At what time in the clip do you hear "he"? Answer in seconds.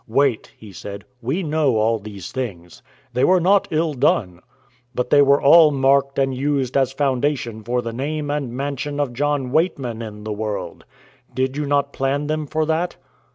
0.57-0.71